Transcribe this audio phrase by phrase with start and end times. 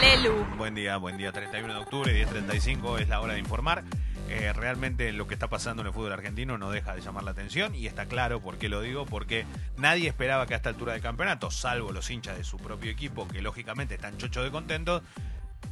[0.00, 0.44] Lelu.
[0.56, 1.32] Buen día, buen día.
[1.32, 3.82] 31 de octubre, 10.35 es la hora de informar.
[4.28, 7.32] Eh, realmente lo que está pasando en el fútbol argentino no deja de llamar la
[7.32, 9.46] atención y está claro por qué lo digo, porque
[9.76, 13.26] nadie esperaba que a esta altura del campeonato, salvo los hinchas de su propio equipo,
[13.26, 15.02] que lógicamente están chochos de contentos,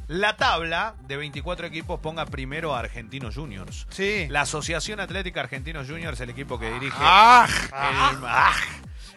[0.07, 3.87] la tabla de 24 equipos ponga primero a Argentinos Juniors.
[3.89, 4.27] Sí.
[4.29, 6.97] La Asociación Atlética Argentinos Juniors, el equipo que dirige...
[6.99, 7.47] ¡Ah!
[7.49, 8.53] el- ah,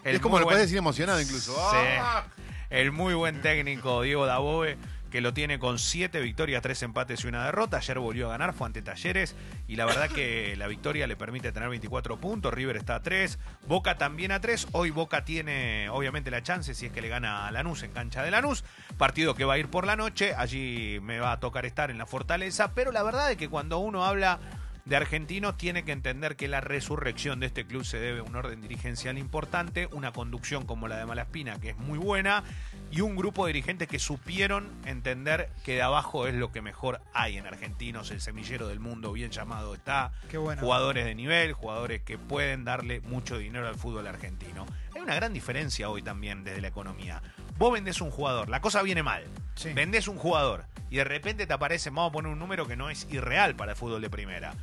[0.03, 1.53] el es como lo buen- puedes decir emocionado incluso.
[1.53, 1.77] Sí.
[1.99, 2.23] ¡Ah!
[2.69, 4.77] El muy buen técnico Diego Dabove,
[5.15, 7.77] que lo tiene con siete victorias, tres empates y una derrota.
[7.77, 9.33] Ayer volvió a ganar, fue ante Talleres.
[9.65, 12.53] Y la verdad que la victoria le permite tener 24 puntos.
[12.53, 14.67] River está a 3, Boca también a 3.
[14.73, 18.23] Hoy Boca tiene obviamente la chance si es que le gana a Lanús en cancha
[18.23, 18.65] de Lanús.
[18.97, 20.35] Partido que va a ir por la noche.
[20.35, 22.73] Allí me va a tocar estar en la fortaleza.
[22.73, 24.39] Pero la verdad es que cuando uno habla
[24.85, 28.35] de argentinos tiene que entender que la resurrección de este club se debe a un
[28.35, 32.43] orden dirigencial importante, una conducción como la de Malaspina que es muy buena
[32.91, 37.01] y un grupo de dirigentes que supieron entender que de abajo es lo que mejor
[37.13, 40.61] hay en argentinos, el semillero del mundo bien llamado está, Qué bueno.
[40.61, 44.67] jugadores de nivel, jugadores que pueden darle mucho dinero al fútbol argentino.
[44.93, 47.23] Hay una gran diferencia hoy también desde la economía.
[47.57, 49.23] Vos vendés un jugador, la cosa viene mal.
[49.55, 49.73] Sí.
[49.73, 52.91] Vendés un jugador y de repente te aparece, vamos a poner un número que no
[52.91, 54.53] es irreal para el fútbol de primera.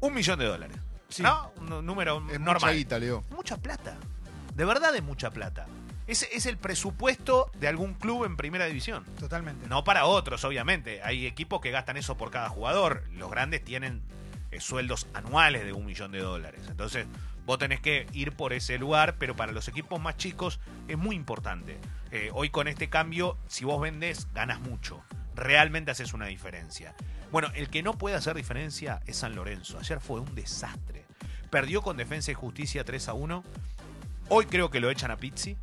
[0.00, 0.76] Un millón de dólares.
[1.08, 1.22] Sí.
[1.22, 1.52] ¿No?
[1.56, 2.74] Un número Es mucha normal.
[2.76, 3.24] guita, Leo.
[3.30, 3.96] Mucha plata.
[4.54, 5.66] De verdad es mucha plata.
[6.06, 9.04] Es, es el presupuesto de algún club en primera división.
[9.18, 9.66] Totalmente.
[9.68, 11.02] No para otros, obviamente.
[11.02, 13.04] Hay equipos que gastan eso por cada jugador.
[13.12, 14.02] Los grandes tienen
[14.50, 16.60] eh, sueldos anuales de un millón de dólares.
[16.68, 17.06] Entonces,
[17.44, 21.16] vos tenés que ir por ese lugar, pero para los equipos más chicos es muy
[21.16, 21.78] importante.
[22.12, 25.02] Eh, hoy con este cambio, si vos vendés, ganas mucho.
[25.36, 26.94] Realmente haces una diferencia.
[27.30, 29.78] Bueno, el que no puede hacer diferencia es San Lorenzo.
[29.78, 31.04] Ayer fue un desastre.
[31.50, 33.44] Perdió con Defensa y Justicia 3 a 1.
[34.30, 35.56] Hoy creo que lo echan a Pizzi.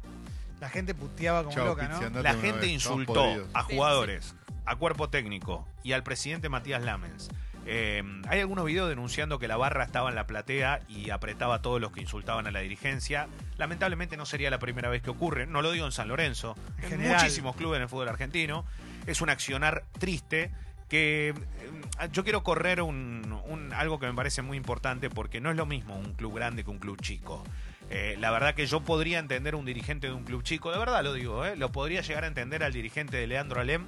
[0.62, 2.22] La gente puteaba como loca, Pizzi, ¿no?
[2.22, 4.36] La gente vez, insultó a jugadores,
[4.66, 7.30] a cuerpo técnico y al presidente Matías Lamens.
[7.66, 11.62] Eh, hay algunos videos denunciando que la barra estaba en la platea y apretaba a
[11.62, 13.28] todos los que insultaban a la dirigencia.
[13.58, 16.84] Lamentablemente no sería la primera vez que ocurre, no lo digo en San Lorenzo, En
[16.84, 17.18] en general.
[17.18, 18.66] muchísimos clubes en el fútbol argentino.
[19.06, 20.52] Es un accionar triste
[20.90, 25.50] que eh, yo quiero correr un, un- algo que me parece muy importante porque no
[25.52, 27.44] es lo mismo un club grande que un club chico.
[27.90, 31.04] Eh, la verdad que yo podría entender un dirigente de un club chico, de verdad
[31.04, 33.84] lo digo, eh, lo podría llegar a entender al dirigente de Leandro Alem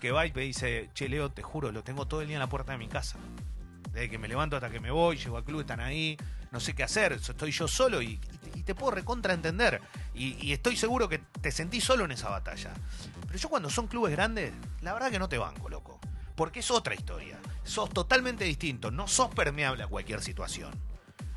[0.00, 2.40] que va y me dice, che Leo, te juro, lo tengo todo el día en
[2.40, 3.18] la puerta de mi casa.
[3.92, 6.16] Desde que me levanto hasta que me voy, llego al club, están ahí,
[6.50, 8.18] no sé qué hacer, estoy yo solo y,
[8.54, 9.80] y te puedo recontra entender.
[10.14, 12.72] Y, y estoy seguro que te sentís solo en esa batalla.
[13.26, 15.98] Pero yo cuando son clubes grandes, la verdad que no te banco, loco.
[16.36, 17.38] Porque es otra historia.
[17.64, 20.72] Sos totalmente distinto, no sos permeable a cualquier situación.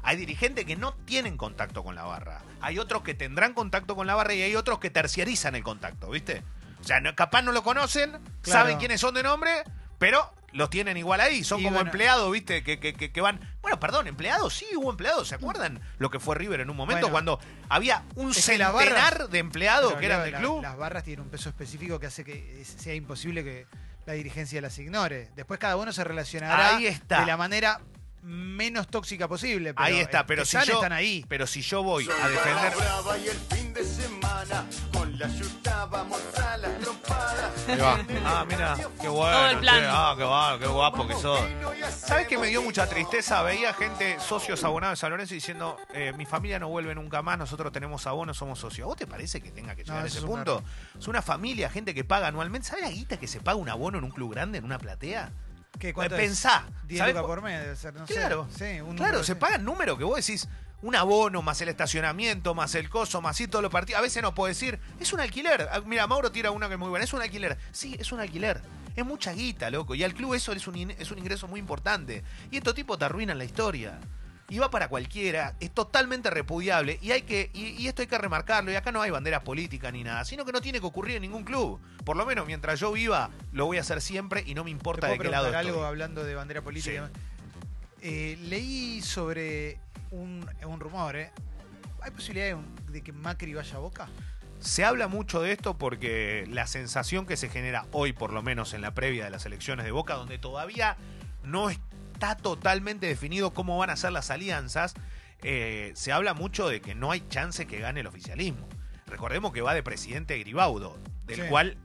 [0.03, 2.41] Hay dirigentes que no tienen contacto con la barra.
[2.61, 6.09] Hay otros que tendrán contacto con la barra y hay otros que terciarizan el contacto,
[6.09, 6.44] ¿viste?
[6.79, 8.11] O sea, no- capaz no lo conocen,
[8.41, 8.59] Claro.
[8.61, 9.51] saben quiénes son de nombre,
[9.97, 11.44] pero los tienen igual ahí.
[11.44, 11.90] Son Y como bueno.
[11.90, 12.63] empleados, ¿viste?
[12.63, 13.40] Que, que- que- que van.
[13.62, 15.28] Bueno, perdón, empleados, sí hubo empleados.
[15.29, 17.12] ¿Se acuerdan lo que fue River en un momento Bueno.
[17.12, 20.62] cuando había un centenar barras- de empleados que eran del la- club?
[20.62, 23.68] Las barras tienen un peso específico que hace que sea imposible que
[24.06, 25.29] la dirigencia las ignore.
[25.35, 27.19] Después cada uno se relacionará Ahí está.
[27.22, 27.79] de la manera
[28.24, 29.74] menos tóxica posible.
[29.74, 31.25] Pero ahí está, pero si están, yo, están ahí.
[31.29, 32.74] pero si yo voy a defender.
[32.75, 35.29] Brava y el fin de semana con la
[37.67, 38.00] Ahí va.
[38.25, 39.38] Ah, mira, qué bueno.
[39.38, 39.79] Todo el plan.
[39.79, 41.39] che, ah, qué guapo, qué guapo que sos.
[41.89, 43.41] ¿Sabes qué me dio mucha tristeza?
[43.44, 47.38] Veía gente, socios abonados de San Lorenzo, diciendo: eh, Mi familia no vuelve nunca más,
[47.38, 48.85] nosotros tenemos abonos, somos socios.
[48.85, 50.63] ¿A vos te parece que tenga que No, llegar a eso ese es un punto?
[51.00, 52.67] Es una familia, gente que paga anualmente.
[52.67, 55.31] ¿Sabes la guita que se paga un abono en un club grande, en una platea?
[55.79, 56.22] ¿Qué, cuánto es?
[56.22, 56.63] Pensá.
[56.88, 58.13] 10 ¿sabés lucas cu- por mes debe ser, no sé.
[58.13, 59.39] Claro, Sí, un claro, número se así.
[59.41, 60.47] pagan números que vos decís,
[60.81, 63.99] un abono, más el estacionamiento, más el coso, más y todos los partidos.
[63.99, 65.67] A veces no puedo decir, es un alquiler.
[65.71, 67.57] Ah, Mira, Mauro tira una que es muy buena, es un alquiler.
[67.71, 68.61] Sí, es un alquiler.
[68.95, 69.95] Es mucha guita, loco.
[69.95, 72.23] Y al club eso es un, es un ingreso muy importante.
[72.51, 74.00] Y estos tipos te arruinan la historia.
[74.50, 78.18] Y va para cualquiera, es totalmente repudiable y hay que y, y esto hay que
[78.18, 81.18] remarcarlo y acá no hay banderas políticas ni nada, sino que no tiene que ocurrir
[81.18, 81.81] en ningún club.
[82.06, 84.71] Por lo menos mientras yo viva lo voy a hacer siempre y no me ¿Te
[84.71, 85.68] importa puedo de qué lado estoy.
[85.68, 87.09] algo hablando de bandera política?
[87.13, 87.19] Sí.
[88.01, 89.80] Eh, leí sobre
[90.12, 91.31] un, un rumor, ¿eh?
[92.01, 94.07] ¿Hay posibilidad de, un- de que Macri vaya a Boca?
[94.59, 98.74] Se habla mucho de esto porque la sensación que se genera hoy, por lo menos
[98.74, 100.98] en la previa de las elecciones de Boca, donde todavía
[101.44, 104.95] no está totalmente definido cómo van a ser las alianzas,
[105.44, 108.68] eh, se habla mucho de que no hay chance que gane el oficialismo.
[109.06, 111.48] Recordemos que va de presidente Gribaudo, del Sí.
[111.50, 111.77] cual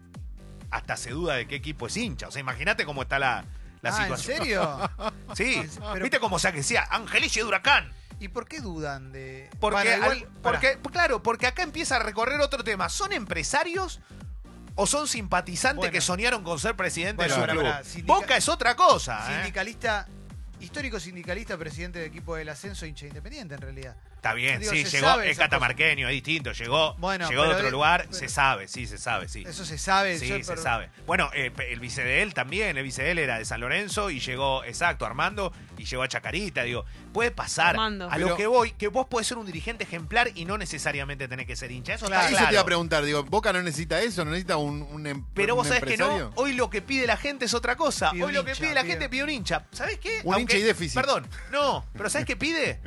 [0.70, 2.28] hasta se duda de qué equipo es hincha.
[2.28, 3.44] O sea, imagínate cómo está la,
[3.82, 4.38] la ah, ¿en situación.
[4.38, 4.90] serio?
[5.34, 6.86] Sí, Pero- ¿viste cómo se decía?
[6.90, 7.92] Angelici de Huracán.
[8.22, 9.50] ¿Y por qué dudan de...?
[9.58, 12.88] Porque, igual- al- porque claro, porque acá empieza a recorrer otro tema.
[12.88, 13.98] ¿Son empresarios
[14.76, 15.92] o son simpatizantes Bueno.
[15.92, 17.66] que soñaron con ser presidente Bueno, de su club?
[17.84, 19.28] sindica- Boca es otra cosa.
[19.28, 19.36] ¿eh?
[19.38, 20.06] Sindicalista,
[20.60, 23.96] histórico sindicalista, presidente del equipo del ascenso, hincha independiente en realidad.
[24.22, 25.42] Está bien, Digo, sí, llegó, es cosa.
[25.48, 28.96] catamarqueño, es distinto, llegó, Bueno, llegó de otro de- lugar, pero- se sabe, sí, se
[28.96, 29.42] sabe, sí.
[29.44, 30.16] Eso se sabe.
[30.16, 30.90] Sí, yo- se pero- sabe.
[31.06, 34.10] Bueno, eh, el vice de él también, el vice de él era de San Lorenzo
[34.10, 37.70] y llegó, exacto, Armando, y llegó a Chacarita, digo, puede pasar.
[37.70, 38.08] Armando.
[38.08, 41.26] A lo Pero- que voy, que vos podés ser un dirigente ejemplar y no necesariamente
[41.26, 41.94] tenés que ser hincha.
[41.94, 42.20] Eso Claro.
[42.20, 42.48] está Eso claro.
[42.50, 44.24] te iba a preguntar, digo, ¿Boca no necesita eso?
[44.24, 47.08] ¿No necesita un, un, em- Pero un vos sabés que no, hoy lo que pide
[47.08, 48.12] la gente es otra cosa.
[48.12, 49.66] Pide hoy lo que hincha, pide la pide- gente pide un hincha.
[49.72, 50.20] ¿Sabés qué?
[50.22, 50.94] Un hincha y déficit.
[50.94, 52.78] Perdón, no, pero ¿sabés qué pide?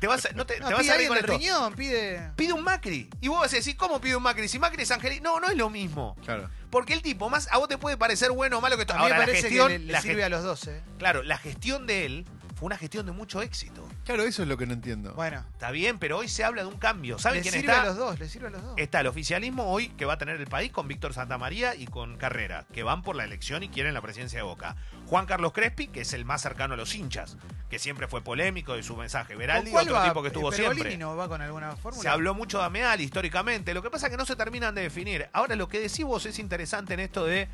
[0.00, 2.32] Te vas a, no te, No, te vas a reír alguien con riñón, pide...
[2.36, 3.10] Pide un Macri.
[3.20, 4.48] Y vos vas a decir, ¿cómo pide un Macri?
[4.48, 5.20] Si Macri es Angeli.
[5.20, 6.16] No, no es lo mismo.
[6.24, 6.50] Claro.
[6.70, 8.94] Porque el tipo, más a vos te puede parecer bueno o malo que esto.
[8.94, 10.66] A mí me Ahora, la parece gestión, que le, le la sirve a los dos,
[10.66, 10.82] ¿eh?
[10.98, 12.26] Claro, la gestión de él
[12.64, 13.86] fue una gestión de mucho éxito.
[14.06, 15.12] Claro, eso es lo que no entiendo.
[15.12, 17.18] Bueno, Está bien, pero hoy se habla de un cambio.
[17.18, 17.82] ¿Saben le quién sirve está?
[17.82, 18.72] a los dos, le sirve a los dos.
[18.78, 22.16] Está el oficialismo hoy que va a tener el país con Víctor Santamaría y con
[22.16, 24.76] Carrera, que van por la elección y quieren la presidencia de Boca.
[25.08, 27.36] Juan Carlos Crespi, que es el más cercano a los hinchas,
[27.68, 29.34] que siempre fue polémico de su mensaje.
[29.34, 30.04] ¿Con Veraldi, cuál otro va?
[30.08, 30.96] tipo que estuvo Eh, siempre.
[30.96, 32.02] no va con alguna fórmula?
[32.02, 33.74] Se habló mucho de Ameal históricamente.
[33.74, 35.28] Lo que pasa es que no se terminan de definir.
[35.34, 37.46] Ahora, lo que decís vos es interesante en esto de.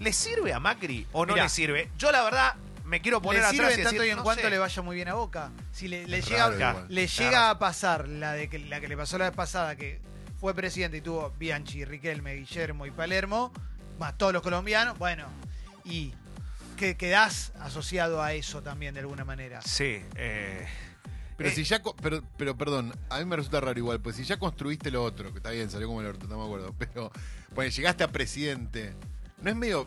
[0.00, 1.44] ¿Le sirve a Macri o no Mirá.
[1.44, 1.90] Le sirve?
[1.98, 2.54] Yo, la verdad,
[2.92, 4.50] me quiero poner le atrás sirve y en decir, tanto y en no cuanto sé.
[4.50, 5.50] le vaya muy bien a Boca.
[5.72, 6.86] Si le, le Es llega, raro igual.
[6.90, 9.98] le llega a pasar la de que la que le pasó la vez pasada, que
[10.38, 13.50] fue presidente y tuvo Bianchi, Riquelme, Guillermo y Palermo,
[13.98, 15.24] más todos los colombianos, bueno,
[15.84, 16.12] y
[16.76, 19.60] que quedás asociado a eso también de alguna manera.
[19.62, 20.66] Sí, eh,
[21.36, 21.54] Pero Eh.
[21.54, 24.36] si ya, co- pero, pero perdón, a mí me resulta raro igual, pues si ya
[24.38, 27.10] construiste lo otro, que está bien, salió como el orto, no me acuerdo, pero
[27.54, 28.94] pues llegaste a presidente,
[29.40, 29.86] no es medio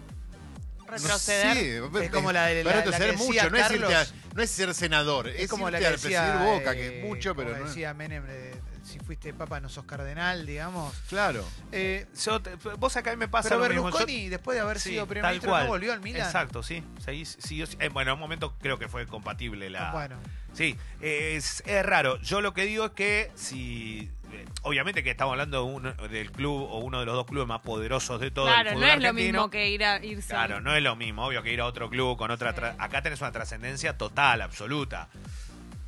[0.88, 1.82] Retroceder.
[1.82, 3.96] No sé, Es como la de- la- retroceder la que decía mucho, no es, irte
[3.96, 6.72] a- no es ser senador, es, Es como la irte que al presidir decía, Boca,
[6.74, 8.54] eh, que es mucho, pero como no es- decía Menem, eh,
[8.84, 10.94] si fuiste papa no sos cardenal, digamos.
[11.10, 11.44] Claro.
[11.72, 13.90] Eh, yo te- vos acá me pasa pero lo mismo.
[13.90, 15.64] Yo- Berlusconi, después de haber Sí, sido primer tal ministro, cual.
[15.64, 16.22] no volvió al Milan.
[16.28, 16.84] Exacto, sí.
[17.08, 19.92] Eh, bueno, en un momento creo que fue compatible la.
[19.92, 20.18] Bueno,
[20.54, 22.18] Sí, es, es raro.
[22.22, 24.10] Yo lo que digo es que si.
[24.36, 27.48] Eh, Obviamente que estamos hablando de uno- del club o uno de los dos clubes
[27.48, 30.30] más poderosos de todo el Claro, fútbol no es lo mismo que ir a irse.
[30.30, 32.54] Claro, no es lo mismo, obvio que ir a otro club con otra...
[32.54, 32.62] Sí.
[32.80, 35.10] Acá tenés una trascendencia total, absoluta.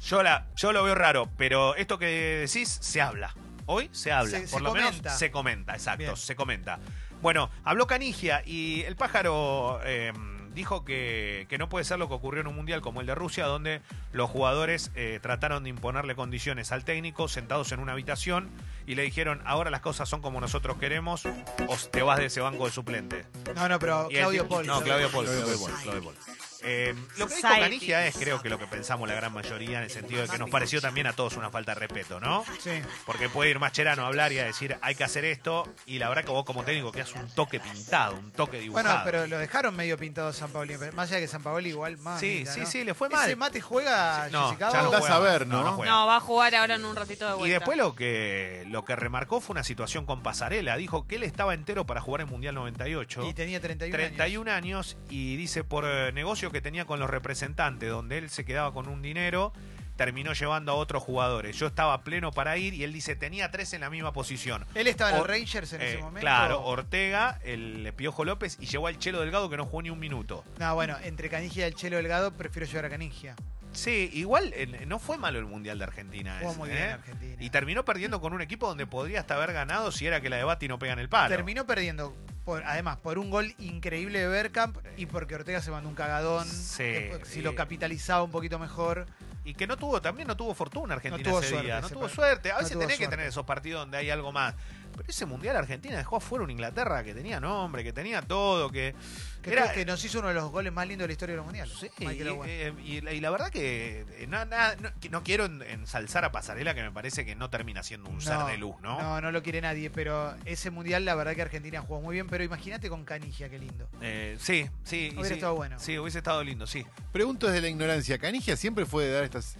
[0.01, 2.05] Yo, la, yo lo veo raro, pero esto que
[2.47, 3.33] decís se habla.
[3.65, 4.91] Hoy se habla, Se- por se lo comenta.
[5.03, 6.15] menos se comenta, exacto, Bien.
[6.15, 6.79] se comenta.
[7.21, 10.13] Bueno, habló Canigia y el pájaro eh,
[10.57, 13.13] dijo que, que no puede ser lo que ocurrió en un mundial como el de
[13.15, 13.81] Rusia, donde
[14.11, 18.49] los jugadores eh, trataron de imponerle condiciones al técnico sentados en una habitación
[18.87, 22.41] y le dijeron, ahora las cosas son como nosotros queremos o te vas de ese
[22.41, 23.25] banco de suplente.
[23.55, 24.65] no, no, pero Claudio Pol.
[24.65, 25.25] No, Claudio Paul.
[25.25, 25.57] Paul.
[25.59, 26.15] Paul, Claudio Paul.
[26.63, 27.47] Eh, lo que dijo.
[27.47, 30.37] Canigia es, creo que lo que pensamos la gran mayoría, en el sentido de que
[30.37, 32.45] nos pareció también a todos una falta de respeto, ¿no?
[32.59, 32.81] Sí.
[33.05, 36.09] Porque puede ir Mascherano a hablar y a decir, hay que hacer esto, y la
[36.09, 38.87] verdad que vos como técnico que un toque pintado, un toque dibujado.
[38.87, 40.77] Bueno, pero lo dejaron medio pintado San Paoli.
[40.93, 42.19] Más allá de que San Paoli igual más.
[42.19, 42.65] Sí, mira, sí, ¿no?
[42.65, 43.25] sí, le fue mal.
[43.25, 44.85] Ese mate juega No, Jessica ya no.
[44.93, 45.73] Andás a ver, ¿no?
[45.73, 45.91] juega.
[45.91, 47.47] No, va a jugar ahora en un ratito de vuelta.
[47.47, 50.77] Y después lo que, lo que remarcó fue una situación con Pasarela.
[50.77, 53.27] Dijo que él estaba entero para jugar en Mundial 98.
[53.29, 54.15] Y tenía 31, años.
[54.15, 56.11] 31 años y dice por eh,
[56.47, 59.51] negocio que tenía con los representantes, donde él se quedaba con un dinero,
[59.97, 61.57] terminó llevando a otros jugadores.
[61.57, 64.65] Yo estaba pleno para ir y él dice tenía tres en la misma posición.
[64.75, 66.21] Él estaba en los Rangers en ese Eh, momento.
[66.21, 69.99] Claro, Ortega, el Piojo López y llevó al Chelo Delgado que no jugó ni un
[69.99, 70.43] minuto.
[70.59, 73.35] No, bueno, entre Canigia y el Chelo Delgado prefiero llevar a Canigia.
[73.73, 76.41] Sí, igual eh, no fue malo el Mundial de Argentina.
[76.41, 76.73] Ese, muy ¿eh?
[76.73, 77.35] bien Argentina.
[77.43, 80.37] Y terminó perdiendo con un equipo donde podría hasta haber ganado si era que la
[80.37, 81.29] de Bati no pega en el palo.
[81.35, 82.15] Terminó perdiendo,
[82.47, 86.47] por, además, por un gol increíble de Bergkamp y porque Ortega se mandó un cagadón.
[86.47, 89.05] Sí, que si lo capitalizaba un poquito mejor.
[89.43, 91.79] Y que no tuvo, también no tuvo fortuna Argentina No tuvo ese suerte día.
[91.81, 92.51] No ese tuvo par- suerte.
[92.51, 94.55] A no veces tuvo tenés que tener esos partidos donde hay algo más.
[94.97, 98.95] Pero ese Mundial Argentina dejó afuera un Inglaterra que tenía nombre, que tenía todo, que...
[99.41, 101.33] Que Era- creo que nos hizo uno de los goles más lindos de la historia
[101.33, 101.73] de los mundiales.
[101.79, 105.45] Sí, y, eh, y la, y la verdad que eh, no, no- que no quiero
[105.45, 108.75] en- ensalzar a Pasarela, que me parece que no termina siendo un ser de luz,
[108.81, 108.99] ¿no?
[109.01, 112.27] No, no lo quiere nadie, pero ese mundial la verdad que Argentina jugó muy bien,
[112.27, 113.87] pero imagínate con Canigia, qué lindo.
[114.01, 115.13] Eh, sí, sí.
[115.17, 115.33] y sí.
[115.35, 115.79] estado bueno.
[115.79, 116.85] Sí, hubiese estado lindo, sí.
[117.13, 119.55] Pregunto desde la ignorancia, ¿Canigia siempre fue de dar estas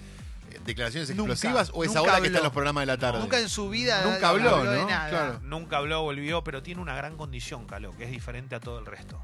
[0.65, 3.19] declaraciones Nunca, explosivas o es ahora que está en los programas de la tarde?
[3.19, 4.87] Nunca en su vida Nunca habló, ¿no?
[4.87, 5.09] nada.
[5.09, 5.39] Claro.
[5.43, 8.85] Nunca habló, volvió, pero tiene una gran condición, Calo, que es diferente a todo el
[8.85, 9.23] resto.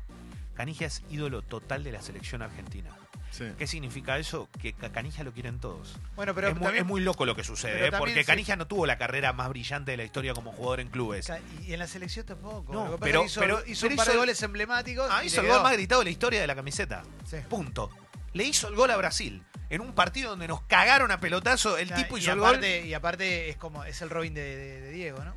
[0.55, 2.91] Canigia es ídolo total de la selección argentina.
[3.31, 3.45] Sí.
[3.57, 4.47] ¿Qué significa eso?
[4.61, 5.95] Que a Canija lo quieren todos.
[6.15, 7.89] Bueno, pero es, muy, también- es muy loco lo que sucede, ¿eh?
[7.89, 10.81] también porque se- Canija no tuvo la carrera más brillante de la historia como jugador
[10.81, 11.31] en clubes.
[11.65, 12.71] Y en la selección tampoco.
[12.71, 15.07] No, pero- hizo, pero- hizo pero un par de goles emblemáticos.
[15.11, 17.01] Ah, hizo el gol más gritado de la historia de la camiseta.
[17.27, 17.37] Sí.
[17.49, 17.89] Punto.
[18.33, 19.43] Le hizo el gol a Brasil.
[19.69, 22.49] En un partido donde nos cagaron a pelotazo, el tipo y hizo el gol.
[22.49, 25.33] aparte, Y aparte es como, es el Robin de, de- de Diego, ¿no?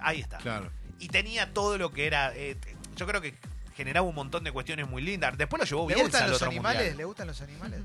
[0.00, 0.38] Ahí está.
[0.38, 0.70] Claro.
[0.98, 2.32] Y tenía todo lo que era.
[2.34, 2.56] eh,
[2.96, 3.34] yo creo que
[3.76, 5.38] generaba un montón de cuestiones muy lindas.
[5.38, 6.78] Después lo llevó ¿Le Bielsa gustan los otro animales?
[6.80, 6.96] mundial.
[6.96, 7.80] ¿Le gustan los animales?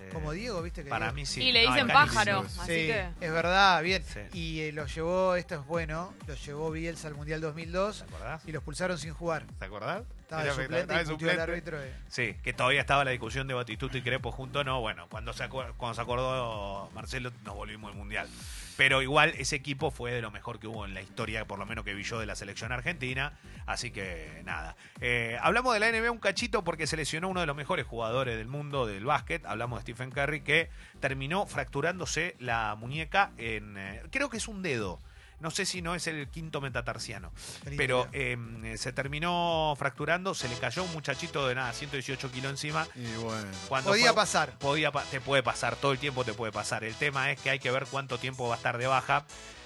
[0.00, 0.82] Eh, Como Diego, ¿viste?
[0.82, 1.42] Que Para Diego- mí sí.
[1.42, 3.08] Y le dicen pájaro, Sí, así Sí, que...
[3.20, 4.02] es verdad, bien.
[4.04, 4.20] Sí.
[4.36, 8.42] Y eh, lo llevó, esto es bueno, lo llevó Bielsa al Mundial 2002 ¿Te acordás?
[8.46, 9.44] y lo expulsaron sin jugar.
[9.60, 10.02] ¿Te acordás?
[10.30, 11.42] Estaba de suplente estaba y de puteó al suplente.
[11.52, 11.82] árbitro.
[11.82, 11.94] eh.
[12.08, 15.44] Sí, que todavía estaba la discusión de Batistuta y Crepo juntos, no, bueno, cuando se,
[15.48, 18.28] acu- cuando se acordó Marcelo nos volvimos al Mundial.
[18.76, 21.66] Pero igual ese equipo fue de lo mejor que hubo en la historia, por lo
[21.66, 24.74] menos que vi yo de la selección argentina, así que nada.
[25.02, 28.38] Eh, hablamos de la NBA un cachito porque se lesionó uno de los mejores jugadores
[28.38, 30.70] del mundo del básquet, hablamos de Stephen Curry, que
[31.00, 35.00] terminó fracturándose la muñeca en, eh, creo que es un dedo.
[35.40, 37.32] No sé si no es el quinto metatarsiano.
[37.76, 38.36] Pero eh,
[38.76, 42.86] se terminó fracturando, se le cayó un muchachito de nada, 118 kilos encima.
[42.94, 43.46] Y bueno.
[43.68, 44.58] Cuando Podía fue- pasar.
[44.58, 46.84] Podía, te puede pasar, todo el tiempo te puede pasar.
[46.84, 49.24] El tema es que hay que ver cuánto tiempo va a estar de baja.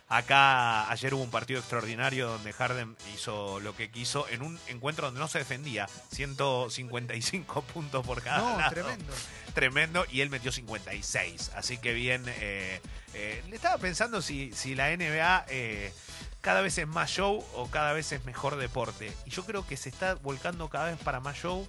[0.09, 5.07] Acá ayer hubo un partido extraordinario donde Harden hizo lo que quiso en un encuentro
[5.07, 5.89] donde no se defendía.
[6.13, 8.71] 155 puntos por cada No, lado.
[8.71, 9.13] tremendo.
[9.55, 10.05] Tremendo.
[10.11, 11.53] Y él metió 56.
[11.57, 12.23] Así que bien.
[12.27, 12.81] eh,
[13.15, 15.93] eh, le estaba pensando si, si la NBA eh,
[16.41, 19.13] cada vez es más show o cada vez es mejor deporte.
[19.25, 21.67] Y yo creo que se está volcando cada vez para más show.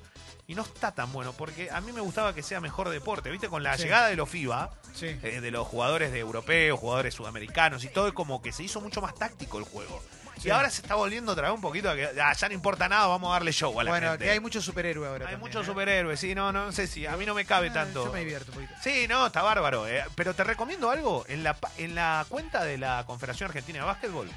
[0.47, 3.31] Y no está tan bueno, porque a mí me gustaba que sea mejor deporte.
[3.31, 3.49] ¿Viste?
[3.49, 3.83] Con la Sí.
[3.83, 5.07] llegada de los FIBA, Sí.
[5.23, 8.79] eh, de los jugadores de europeos, jugadores sudamericanos y todo, es como que se hizo
[8.79, 10.03] mucho más táctico el juego.
[10.39, 10.49] Sí.
[10.49, 12.87] Y ahora se está volviendo otra vez un poquito a que ah, ya no importa
[12.89, 14.25] nada, vamos a darle show a la Bueno, gente.
[14.25, 15.25] que hay muchos superhéroes ahora.
[15.27, 15.65] Hay también, muchos ¿eh?
[15.71, 18.05] superhéroes, sí, no, no sé si a mí no me cabe Ah, tanto.
[18.05, 18.73] Yo me divierto un poquito.
[18.83, 19.87] Sí, no, está bárbaro.
[19.87, 20.03] eh.
[20.13, 21.23] Pero te recomiendo algo.
[21.29, 24.29] En la, en la cuenta de la Confederación Argentina de Básquetbol,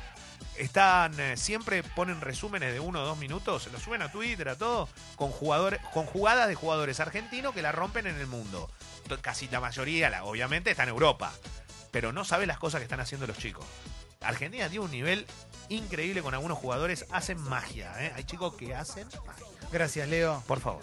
[0.57, 4.49] están, eh, siempre ponen resúmenes de uno o dos minutos, se lo suben a Twitter,
[4.49, 8.71] a todo, con jugadores, con jugadas de jugadores argentinos que la rompen en el mundo.
[9.21, 11.33] Casi la mayoría, la- obviamente, está en Europa.
[11.91, 13.65] Pero no sabe las cosas que están haciendo los chicos.
[14.21, 15.27] Argentina tiene un nivel
[15.69, 17.93] increíble con algunos jugadores, hacen magia.
[18.05, 18.13] ¿eh?
[18.17, 19.47] Hay chicos que hacen magia.
[19.73, 20.43] Gracias, Leo.
[20.47, 20.83] Por favor.